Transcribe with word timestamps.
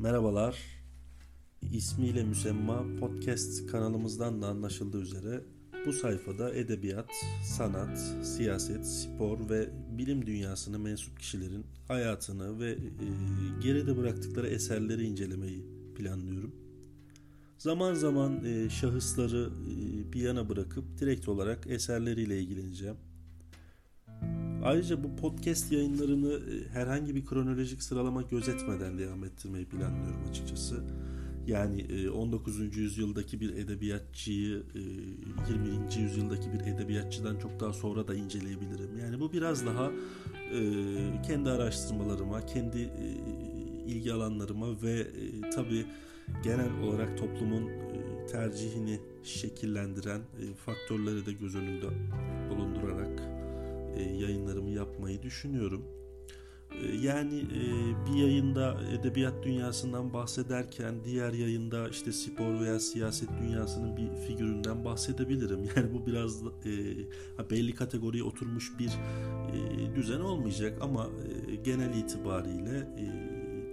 Merhabalar. 0.00 0.56
İsmiyle 1.72 2.24
müsemma 2.24 2.84
podcast 3.00 3.66
kanalımızdan 3.66 4.42
da 4.42 4.48
anlaşıldığı 4.48 5.00
üzere 5.00 5.40
bu 5.86 5.92
sayfada 5.92 6.54
edebiyat, 6.54 7.10
sanat, 7.44 7.98
siyaset, 8.22 8.86
spor 8.86 9.50
ve 9.50 9.68
bilim 9.98 10.26
dünyasına 10.26 10.78
mensup 10.78 11.18
kişilerin 11.18 11.66
hayatını 11.88 12.60
ve 12.60 12.70
e, 12.70 12.78
geride 13.62 13.96
bıraktıkları 13.96 14.48
eserleri 14.48 15.06
incelemeyi 15.06 15.64
planlıyorum. 15.96 16.54
Zaman 17.58 17.94
zaman 17.94 18.44
e, 18.44 18.70
şahısları 18.70 19.50
e, 19.70 20.12
bir 20.12 20.20
yana 20.20 20.48
bırakıp 20.48 20.98
direkt 20.98 21.28
olarak 21.28 21.66
eserleriyle 21.66 22.40
ilgileneceğim. 22.40 22.96
Ayrıca 24.64 25.04
bu 25.04 25.16
podcast 25.16 25.72
yayınlarını 25.72 26.32
e, 26.32 26.68
herhangi 26.68 27.14
bir 27.14 27.26
kronolojik 27.26 27.82
sıralama 27.82 28.22
gözetmeden 28.22 28.98
devam 28.98 29.24
ettirmeyi 29.24 29.64
planlıyorum 29.64 30.20
açıkçası. 30.30 30.84
Yani 31.46 32.10
19. 32.10 32.60
E, 32.60 32.64
yüzyıldaki 32.64 33.40
bir 33.40 33.54
edebiyatçıyı 33.54 34.62
20. 35.48 35.68
E, 35.96 36.00
yüzyıldaki 36.00 36.52
bir 36.52 36.60
edebiyatçıdan 36.60 37.38
çok 37.38 37.60
daha 37.60 37.72
sonra 37.72 38.08
da 38.08 38.14
inceleyebilirim. 38.14 38.98
Yani 38.98 39.20
bu 39.20 39.32
biraz 39.32 39.66
daha 39.66 39.90
kendi 41.26 41.50
araştırmalarıma, 41.50 42.46
kendi 42.46 42.90
ilgi 43.86 44.12
alanlarıma 44.12 44.82
ve 44.82 45.06
tabii 45.54 45.86
genel 46.44 46.80
olarak 46.82 47.18
toplumun 47.18 47.70
tercihini 48.30 49.00
şekillendiren 49.24 50.20
faktörleri 50.66 51.26
de 51.26 51.32
göz 51.32 51.54
önünde 51.54 51.86
bulundurarak 52.50 53.09
yayınlarımı 54.00 54.70
yapmayı 54.70 55.22
düşünüyorum. 55.22 55.84
E, 56.70 56.96
yani 56.96 57.38
e, 57.38 57.62
bir 58.06 58.18
yayında 58.18 58.80
edebiyat 58.92 59.44
dünyasından 59.44 60.12
bahsederken 60.12 60.94
diğer 61.04 61.32
yayında 61.32 61.88
işte 61.88 62.12
spor 62.12 62.60
veya 62.60 62.80
siyaset 62.80 63.28
dünyasının 63.42 63.96
bir 63.96 64.26
figüründen 64.26 64.84
bahsedebilirim. 64.84 65.60
Yani 65.76 65.94
bu 65.94 66.06
biraz 66.06 66.44
belli 67.50 67.74
kategoriye 67.74 68.24
oturmuş 68.24 68.72
bir 68.78 68.90
düzen 69.94 70.20
olmayacak 70.20 70.78
ama 70.80 71.06
genel 71.64 71.96
itibariyle 71.96 72.88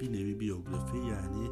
bir 0.01 0.13
nevi 0.13 0.39
biyografi 0.39 0.97
yani 0.97 1.49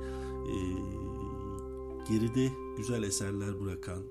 geride 2.09 2.49
güzel 2.77 3.03
eserler 3.03 3.61
bırakan 3.61 4.03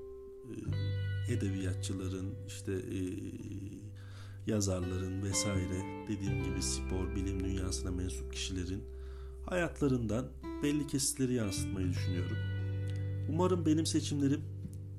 edebiyatçıların 1.28 2.34
işte 2.46 2.72
yazarların 4.46 5.22
vesaire 5.22 6.06
dediğim 6.08 6.44
gibi 6.44 6.62
spor, 6.62 7.16
bilim 7.16 7.44
dünyasına 7.44 7.90
mensup 7.90 8.32
kişilerin 8.32 8.82
hayatlarından 9.46 10.26
belli 10.62 10.86
kesitleri 10.86 11.34
yansıtmayı 11.34 11.88
düşünüyorum. 11.88 12.36
Umarım 13.30 13.66
benim 13.66 13.86
seçimlerim 13.86 14.40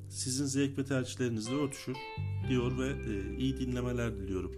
sizin 0.10 0.46
zevk 0.46 0.78
ve 0.78 0.86
tercihlerinizle 0.86 1.56
örtüşür 1.56 1.98
diyor 2.50 2.80
ve 2.80 2.88
e, 2.88 3.38
iyi 3.38 3.58
dinlemeler 3.58 4.18
diliyorum. 4.18 4.52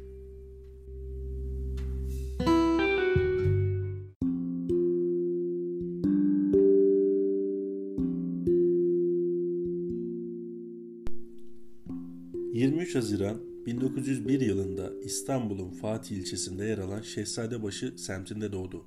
...23 12.53 12.93
Haziran 12.95 13.46
1901 13.67 14.41
yılında 14.41 14.91
İstanbul'un 15.03 15.69
Fatih 15.69 16.17
ilçesinde 16.17 16.65
yer 16.65 16.77
alan 16.77 17.01
Şehzadebaşı 17.01 17.93
semtinde 17.97 18.51
doğdu. 18.51 18.85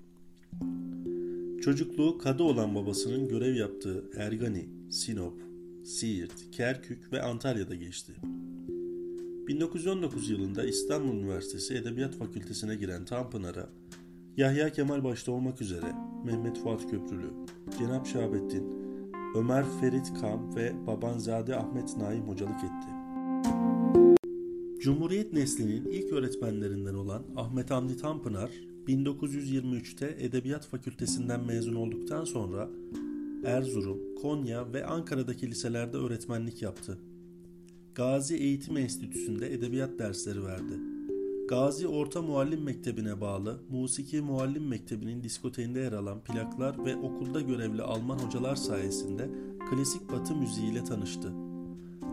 Çocukluğu 1.62 2.18
kadı 2.18 2.42
olan 2.42 2.74
babasının 2.74 3.28
görev 3.28 3.54
yaptığı 3.54 4.04
Ergani, 4.16 4.68
Sinop, 4.90 5.42
Siirt, 5.84 6.50
Kerkük 6.52 7.12
ve 7.12 7.22
Antalya'da 7.22 7.74
geçti. 7.74 8.12
1919 9.48 10.30
yılında 10.30 10.64
İstanbul 10.64 11.14
Üniversitesi 11.14 11.74
Edebiyat 11.74 12.14
Fakültesine 12.14 12.76
giren 12.76 13.04
Tanpınar'a 13.04 13.68
Yahya 14.36 14.72
Kemal 14.72 15.04
başta 15.04 15.32
olmak 15.32 15.62
üzere 15.62 15.92
Mehmet 16.24 16.58
Fuat 16.58 16.90
Köprülü, 16.90 17.30
Cenap 17.78 18.06
Şahabettin, 18.06 18.64
Ömer 19.36 19.64
Ferit 19.80 20.20
Kam 20.20 20.56
ve 20.56 20.86
Babanzade 20.86 21.56
Ahmet 21.56 21.96
Naim 21.96 22.22
hocalık 22.22 22.58
etti. 22.58 22.99
Cumhuriyet 24.80 25.32
neslinin 25.32 25.84
ilk 25.84 26.12
öğretmenlerinden 26.12 26.94
olan 26.94 27.22
Ahmet 27.36 27.70
Hamdi 27.70 27.96
Tanpınar, 27.96 28.50
1923'te 28.88 30.16
Edebiyat 30.20 30.66
Fakültesinden 30.66 31.46
mezun 31.46 31.74
olduktan 31.74 32.24
sonra 32.24 32.68
Erzurum, 33.44 33.98
Konya 34.22 34.72
ve 34.72 34.86
Ankara'daki 34.86 35.50
liselerde 35.50 35.96
öğretmenlik 35.96 36.62
yaptı. 36.62 36.98
Gazi 37.94 38.36
Eğitim 38.36 38.76
Enstitüsü'nde 38.76 39.54
edebiyat 39.54 39.98
dersleri 39.98 40.44
verdi. 40.44 40.72
Gazi 41.48 41.88
Orta 41.88 42.22
Muallim 42.22 42.62
Mektebi'ne 42.62 43.20
bağlı 43.20 43.60
Musiki 43.70 44.20
Muallim 44.20 44.68
Mektebi'nin 44.68 45.22
diskoteğinde 45.22 45.80
yer 45.80 45.92
alan 45.92 46.20
plaklar 46.20 46.84
ve 46.84 46.96
okulda 46.96 47.40
görevli 47.40 47.82
Alman 47.82 48.18
hocalar 48.18 48.56
sayesinde 48.56 49.30
klasik 49.70 50.12
batı 50.12 50.34
müziğiyle 50.34 50.84
tanıştı. 50.84 51.49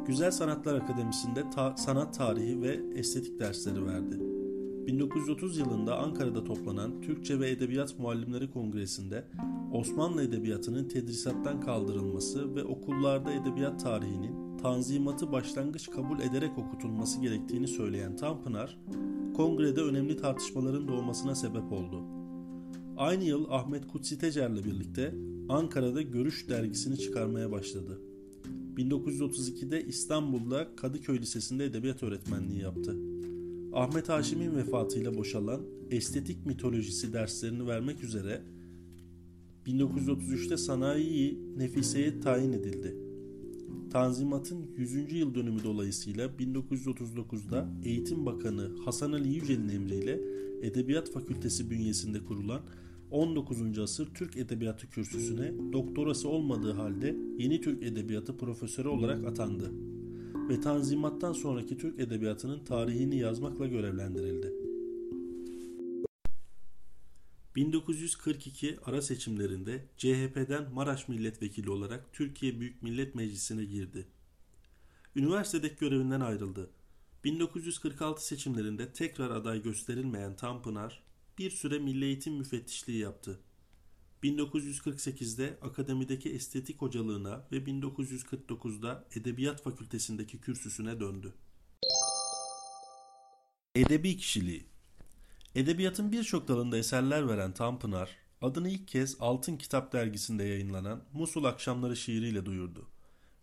Güzel 0.07 0.31
Sanatlar 0.31 0.75
Akademisi'nde 0.75 1.50
ta- 1.50 1.78
sanat 1.78 2.18
tarihi 2.18 2.62
ve 2.62 2.79
estetik 2.95 3.40
dersleri 3.40 3.85
verdi. 3.85 4.19
1930 4.88 5.57
yılında 5.57 5.97
Ankara'da 5.97 6.44
toplanan 6.44 7.01
Türkçe 7.01 7.40
ve 7.40 7.50
Edebiyat 7.50 8.00
Muallimleri 8.00 8.51
Kongresi'nde 8.51 9.23
Osmanlı 9.73 10.23
Edebiyatı'nın 10.23 10.88
tedrisattan 10.88 11.62
kaldırılması 11.62 12.56
ve 12.56 12.63
okullarda 12.63 13.34
edebiyat 13.34 13.84
tarihinin 13.84 14.57
tanzimatı 14.57 15.31
başlangıç 15.31 15.90
kabul 15.90 16.19
ederek 16.19 16.57
okutulması 16.57 17.22
gerektiğini 17.22 17.67
söyleyen 17.67 18.16
Tanpınar, 18.16 18.79
kongrede 19.35 19.81
önemli 19.81 20.17
tartışmaların 20.17 20.88
doğmasına 20.88 21.35
sebep 21.35 21.72
oldu. 21.72 22.03
Aynı 22.97 23.23
yıl 23.23 23.46
Ahmet 23.50 23.88
Kutsi 23.88 24.19
Tecer'le 24.19 24.63
birlikte 24.63 25.16
Ankara'da 25.50 26.01
Görüş 26.01 26.50
dergisini 26.50 26.97
çıkarmaya 26.97 27.51
başladı. 27.51 28.06
1932'de 28.77 29.85
İstanbul'da 29.85 30.75
Kadıköy 30.75 31.19
Lisesi'nde 31.19 31.65
edebiyat 31.65 32.03
öğretmenliği 32.03 32.61
yaptı. 32.61 32.95
Ahmet 33.73 34.09
Haşim'in 34.09 34.55
vefatıyla 34.55 35.17
boşalan 35.17 35.61
estetik 35.91 36.45
mitolojisi 36.45 37.13
derslerini 37.13 37.67
vermek 37.67 38.03
üzere 38.03 38.41
1933'te 39.66 40.57
sanayi 40.57 41.39
nefiseye 41.57 42.19
tayin 42.19 42.53
edildi. 42.53 42.95
Tanzimat'ın 43.91 44.66
100. 44.77 45.13
yıl 45.13 45.35
dönümü 45.35 45.63
dolayısıyla 45.63 46.28
1939'da 46.28 47.69
Eğitim 47.84 48.25
Bakanı 48.25 48.72
Hasan 48.85 49.11
Ali 49.11 49.29
Yücel'in 49.29 49.69
emriyle 49.69 50.19
Edebiyat 50.61 51.11
Fakültesi 51.11 51.69
bünyesinde 51.69 52.19
kurulan 52.19 52.61
19. 53.11 53.79
asır 53.79 54.13
Türk 54.13 54.37
Edebiyatı 54.37 54.89
kürsüsüne 54.89 55.73
doktorası 55.73 56.29
olmadığı 56.29 56.73
halde 56.73 57.15
Yeni 57.37 57.61
Türk 57.61 57.83
Edebiyatı 57.83 58.37
profesörü 58.37 58.87
olarak 58.87 59.25
atandı 59.25 59.71
ve 60.49 60.61
Tanzimat'tan 60.61 61.33
sonraki 61.33 61.77
Türk 61.77 61.99
Edebiyatı'nın 61.99 62.65
tarihini 62.65 63.17
yazmakla 63.17 63.67
görevlendirildi. 63.67 64.53
1942 67.55 68.77
ara 68.85 69.01
seçimlerinde 69.01 69.85
CHP'den 69.97 70.73
Maraş 70.73 71.07
milletvekili 71.07 71.69
olarak 71.69 72.13
Türkiye 72.13 72.59
Büyük 72.59 72.83
Millet 72.83 73.15
Meclisi'ne 73.15 73.65
girdi. 73.65 74.07
Üniversitedeki 75.15 75.75
görevinden 75.79 76.21
ayrıldı. 76.21 76.69
1946 77.23 78.25
seçimlerinde 78.25 78.93
tekrar 78.93 79.31
aday 79.31 79.63
gösterilmeyen 79.63 80.35
Tanpınar 80.35 81.06
bir 81.37 81.51
süre 81.51 81.79
Milli 81.79 82.05
Eğitim 82.05 82.34
Müfettişliği 82.34 82.99
yaptı. 82.99 83.39
1948'de 84.23 85.57
akademideki 85.61 86.29
estetik 86.29 86.81
hocalığına 86.81 87.47
ve 87.51 87.57
1949'da 87.57 89.07
edebiyat 89.16 89.63
fakültesindeki 89.63 90.41
kürsüsüne 90.41 90.99
döndü. 90.99 91.34
Edebi 93.75 94.17
kişiliği 94.17 94.66
Edebiyatın 95.55 96.11
birçok 96.11 96.47
dalında 96.47 96.78
eserler 96.78 97.28
veren 97.28 97.53
Tanpınar, 97.53 98.17
adını 98.41 98.69
ilk 98.69 98.87
kez 98.87 99.17
Altın 99.19 99.57
Kitap 99.57 99.93
dergisinde 99.93 100.43
yayınlanan 100.43 101.03
Musul 101.13 101.43
Akşamları 101.43 101.95
şiiriyle 101.95 102.45
duyurdu. 102.45 102.87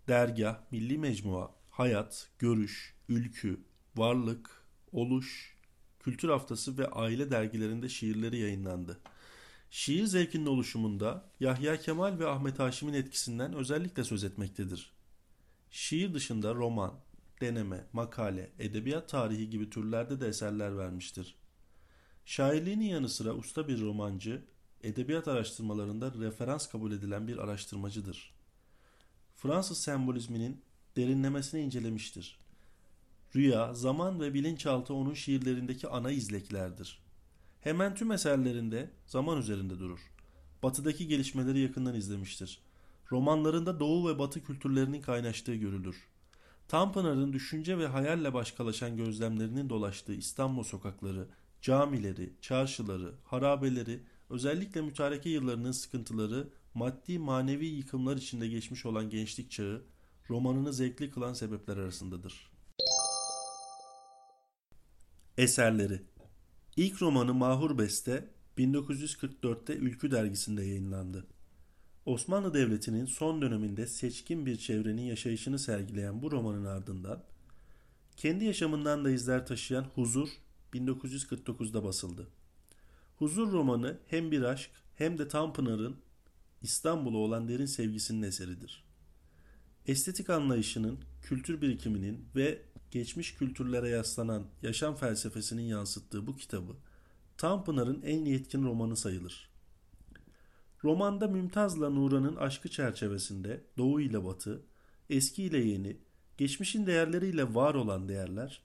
Dergah, 0.09 0.61
Milli 0.71 0.99
Mecmua, 0.99 1.55
Hayat, 1.71 2.31
Görüş, 2.39 2.95
Ülkü, 3.09 3.61
Varlık, 3.97 4.65
Oluş, 4.93 5.54
Kültür 6.05 6.29
Haftası 6.29 6.79
ve 6.79 6.89
Aile 6.89 7.31
dergilerinde 7.31 7.89
şiirleri 7.89 8.39
yayınlandı. 8.39 9.01
Şiir 9.71 10.05
zevkinin 10.05 10.47
oluşumunda 10.47 11.25
Yahya 11.41 11.77
Kemal 11.81 12.19
ve 12.19 12.27
Ahmet 12.29 12.59
Haşim'in 12.59 12.93
etkisinden 12.93 13.53
özellikle 13.53 14.05
söz 14.05 14.25
etmektedir. 14.25 14.93
Şiir 15.71 16.15
dışında 16.15 16.55
roman, 16.55 16.95
deneme, 17.41 17.87
makale, 17.93 18.51
edebiyat 18.59 19.09
tarihi 19.09 19.51
gibi 19.51 19.71
türlerde 19.71 20.21
de 20.21 20.29
eserler 20.29 20.79
vermiştir. 20.79 21.35
Şairliğinin 22.25 22.87
yanı 22.87 23.09
sıra 23.09 23.35
usta 23.35 23.69
bir 23.69 23.81
romancı, 23.81 24.45
edebiyat 24.83 25.29
araştırmalarında 25.29 26.13
referans 26.21 26.67
kabul 26.67 26.93
edilen 26.93 27.29
bir 27.29 27.39
araştırmacıdır. 27.39 28.35
Fransız 29.37 29.79
sembolizminin 29.79 30.61
derinlemesine 30.97 31.63
incelemiştir. 31.63 32.44
Rüya, 33.37 33.75
zaman 33.75 34.21
ve 34.21 34.35
bilinçaltı 34.35 34.95
onun 34.95 35.15
şiirlerindeki 35.15 35.89
ana 35.89 36.11
izleklerdir. 36.11 36.99
Hemen 37.61 37.95
tüm 37.95 38.13
eserlerinde 38.13 38.91
zaman 39.07 39.39
üzerinde 39.39 39.79
durur. 39.79 40.01
Batıdaki 40.63 41.09
gelişmeleri 41.09 41.61
yakından 41.61 41.95
izlemiştir. 41.95 42.63
Romanlarında 43.13 43.81
doğu 43.81 44.09
ve 44.09 44.19
batı 44.19 44.45
kültürlerinin 44.45 45.03
kaynaştığı 45.03 45.55
görülür. 45.55 45.97
Tanpınar'ın 46.69 47.33
düşünce 47.33 47.79
ve 47.79 47.87
hayalle 47.87 48.35
başkalaşan 48.35 48.97
gözlemlerinin 48.97 49.69
dolaştığı 49.69 50.15
İstanbul 50.15 50.63
sokakları, 50.63 51.27
camileri, 51.63 52.33
çarşıları, 52.41 53.13
harabeleri, 53.25 54.01
özellikle 54.31 54.81
mütareke 54.81 55.31
yıllarının 55.31 55.73
sıkıntıları, 55.73 56.49
maddi 56.75 57.19
manevi 57.19 57.67
yıkımlar 57.67 58.17
içinde 58.17 58.49
geçmiş 58.49 58.87
olan 58.87 59.11
gençlik 59.11 59.51
çağı, 59.51 59.83
romanını 60.31 60.73
zevkli 60.73 61.11
kılan 61.11 61.33
sebepler 61.33 61.77
arasındadır. 61.77 62.54
Eserleri 65.39 66.03
İlk 66.77 67.03
romanı 67.03 67.35
Mahur 67.35 67.79
Beste 67.79 68.29
1944'te 68.59 69.75
Ülkü 69.75 70.11
dergisinde 70.11 70.65
yayınlandı. 70.65 71.27
Osmanlı 72.07 72.55
Devleti'nin 72.55 73.07
son 73.07 73.43
döneminde 73.43 73.87
seçkin 73.87 74.47
bir 74.47 74.57
çevrenin 74.57 75.03
yaşayışını 75.03 75.59
sergileyen 75.59 76.23
bu 76.23 76.31
romanın 76.31 76.65
ardından 76.65 77.23
kendi 78.17 78.45
yaşamından 78.45 79.05
da 79.05 79.11
izler 79.11 79.47
taşıyan 79.47 79.87
Huzur 79.95 80.29
1949'da 80.73 81.85
basıldı. 81.85 82.29
Huzur 83.17 83.53
romanı 83.53 83.99
hem 84.07 84.31
bir 84.31 84.43
aşk 84.43 84.71
hem 84.97 85.19
de 85.19 85.29
Tanpınar'ın 85.29 85.97
İstanbul'a 86.63 87.19
olan 87.19 87.49
derin 87.49 87.67
sevgisinin 87.67 88.23
eseridir. 88.23 88.85
Estetik 89.87 90.31
anlayışının, 90.31 90.99
kültür 91.23 91.61
birikiminin 91.61 92.25
ve 92.37 92.63
geçmiş 92.95 93.35
kültürlere 93.35 93.89
yaslanan 93.89 94.47
yaşam 94.63 94.95
felsefesinin 94.95 95.63
yansıttığı 95.63 96.27
bu 96.27 96.37
kitabı 96.37 96.73
Tanpınar'ın 97.37 98.03
en 98.03 98.25
yetkin 98.25 98.63
romanı 98.63 98.97
sayılır. 98.97 99.51
Romanda 100.85 101.29
Mümtaz'la 101.29 101.91
Nuran'ın 101.91 102.37
aşkı 102.37 102.69
çerçevesinde 102.69 103.65
Doğu 103.79 104.01
ile 104.01 104.25
Batı, 104.25 104.63
eski 105.11 105.43
ile 105.43 105.59
yeni, 105.59 105.97
geçmişin 106.39 106.87
değerleriyle 106.87 107.55
var 107.55 107.75
olan 107.75 108.09
değerler, 108.09 108.63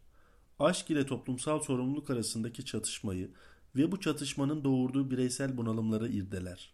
aşk 0.59 0.89
ile 0.89 1.05
toplumsal 1.05 1.59
sorumluluk 1.59 2.09
arasındaki 2.09 2.65
çatışmayı 2.65 3.31
ve 3.75 3.91
bu 3.91 3.99
çatışmanın 3.99 4.63
doğurduğu 4.63 5.11
bireysel 5.11 5.57
bunalımları 5.57 6.09
irdeler. 6.09 6.73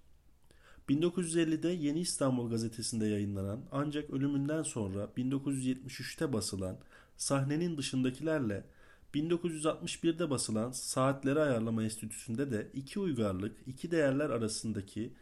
1950'de 0.90 1.70
Yeni 1.70 2.00
İstanbul 2.00 2.50
gazetesinde 2.50 3.08
yayınlanan 3.08 3.60
ancak 3.72 4.10
ölümünden 4.10 4.64
sonra 4.64 5.10
1973'te 5.18 6.34
basılan 6.34 6.78
Sahnenin 7.18 7.78
Dışındakilerle 7.78 8.66
1961'de 9.14 10.30
basılan 10.30 10.72
Saatleri 10.72 11.40
Ayarlama 11.40 11.84
Enstitüsü'nde 11.84 12.52
de 12.52 12.72
iki 12.74 13.00
uygarlık, 13.00 13.58
iki 13.68 13.92
değerler 13.92 14.30
arasındaki 14.30 15.14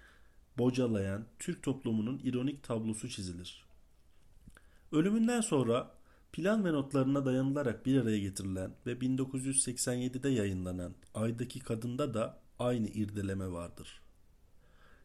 bocalayan 0.58 1.26
Türk 1.40 1.64
toplumunun 1.64 2.22
ironik 2.24 2.64
tablosu 2.64 3.10
çizilir. 3.10 3.66
Ölümünden 4.92 5.42
sonra 5.42 5.92
plan 6.34 6.66
ve 6.66 6.74
notlarına 6.74 7.26
dayanılarak 7.26 7.86
bir 7.86 8.02
araya 8.02 8.20
getirilen 8.20 8.72
ve 8.86 8.94
1987'de 8.94 10.30
yayınlanan 10.30 10.94
Ay'daki 11.14 11.60
Kadın'da 11.60 12.14
da 12.14 12.40
aynı 12.60 12.88
irdeleme 12.88 13.52
vardır. 13.52 14.02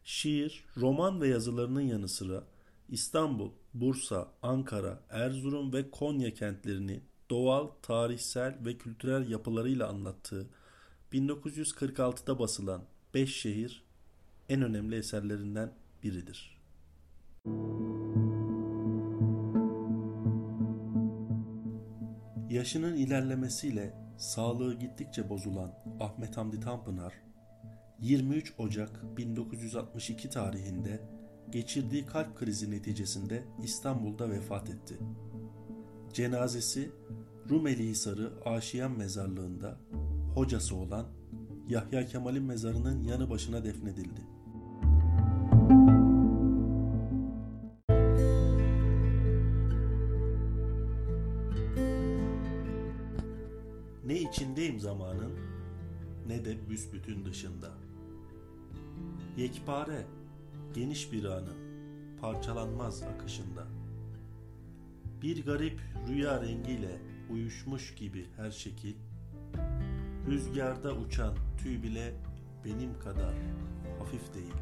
Şiir, 0.05 0.64
roman 0.76 1.20
ve 1.20 1.29
yazılarının 1.29 1.81
yanı 1.81 2.08
sıra 2.08 2.44
İstanbul, 2.88 3.50
Bursa, 3.75 4.29
Ankara, 4.43 5.00
Erzurum 5.11 5.73
ve 5.73 5.90
Konya 5.90 6.35
kentlerini 6.35 7.00
doğal, 7.31 7.69
tarihsel 7.82 8.58
ve 8.64 8.79
kültürel 8.79 9.31
yapılarıyla 9.31 9.88
anlattığı 9.88 10.50
1946'da 11.12 12.38
basılan 12.38 12.85
Beş 13.14 13.37
Şehir 13.37 13.85
en 14.49 14.62
önemli 14.62 14.96
eserlerinden 14.96 15.73
biridir. 16.02 16.58
Yaşının 22.50 22.96
ilerlemesiyle 22.96 23.94
sağlığı 24.19 24.75
gittikçe 24.75 25.29
bozulan 25.29 25.75
Ahmet 26.00 26.37
Hamdi 26.37 26.61
Tanpınar 26.61 27.12
23 28.00 28.55
Ocak 28.58 29.17
1962 29.17 30.31
tarihinde 30.31 31.18
geçirdiği 31.52 32.06
kalp 32.06 32.38
krizi 32.38 32.70
neticesinde 32.70 33.44
İstanbul'da 33.62 34.30
vefat 34.30 34.70
etti. 34.70 34.98
Cenazesi 36.12 36.90
Rumeli 37.50 37.88
Hisarı 37.88 38.32
Aşiyan 38.44 38.98
Mezarlığı'nda 38.98 39.78
hocası 40.34 40.76
olan 40.76 41.06
Yahya 41.68 42.06
Kemal'in 42.06 42.42
mezarının 42.42 43.02
yanı 43.02 43.30
başına 43.30 43.64
defnedildi. 43.64 44.20
Ne 54.06 54.20
içindeyim 54.20 54.81
zamanın 54.81 55.32
ne 56.26 56.44
de 56.44 56.69
büsbütün 56.70 57.24
dışında. 57.24 57.70
Yekpare, 59.36 60.06
geniş 60.75 61.13
bir 61.13 61.25
anın 61.25 61.58
parçalanmaz 62.20 63.03
akışında. 63.03 63.67
Bir 65.22 65.44
garip 65.44 65.81
rüya 66.08 66.43
rengiyle 66.43 66.98
uyuşmuş 67.31 67.94
gibi 67.94 68.27
her 68.37 68.51
şekil, 68.51 68.94
rüzgarda 70.27 70.93
uçan 70.93 71.34
tüy 71.63 71.82
bile 71.82 72.15
benim 72.65 73.01
kadar 73.01 73.34
hafif 73.98 74.34
değil. 74.34 74.55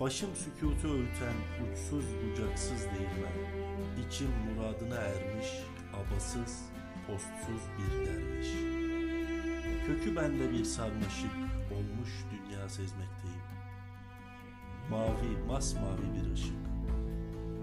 Başım 0.00 0.30
sükutu 0.34 0.88
örten 0.88 1.34
uçsuz 1.62 2.04
bucaksız 2.04 2.80
değirmen, 2.84 3.66
içim 4.08 4.28
muradına 4.28 4.96
ermiş, 4.96 5.46
abasız, 5.94 6.62
postsuz 7.06 7.62
bir 7.78 8.06
derviş. 8.06 8.48
Kökü 9.86 10.16
bende 10.16 10.52
bir 10.52 10.64
sarmaşık 10.64 11.32
olmuş 11.72 12.10
dünya 12.30 12.68
sezmekteyim. 12.68 13.25
Mavi, 14.90 15.46
masmavi 15.48 16.02
bir 16.14 16.32
ışık, 16.32 16.56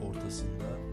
ortasında 0.07 0.92